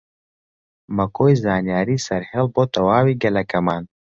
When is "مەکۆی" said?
0.95-1.39